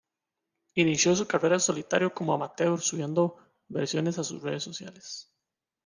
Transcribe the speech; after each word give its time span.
Inició 0.73 1.15
su 1.15 1.27
carrera 1.27 1.57
en 1.57 1.59
solitario 1.59 2.11
como 2.11 2.33
amateur 2.33 2.79
subiendo 2.81 3.35
versiones 3.67 4.17
a 4.17 4.23
sus 4.23 4.41
redes 4.41 4.63
sociales. 4.63 5.31